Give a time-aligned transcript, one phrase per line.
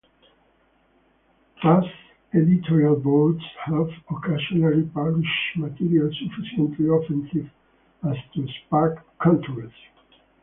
[1.61, 1.85] Past
[2.33, 7.51] editorial boards have occasionally published material sufficiently offensive
[8.09, 9.89] as to spark controversy.